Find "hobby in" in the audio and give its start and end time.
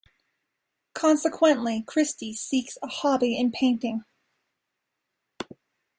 2.87-3.51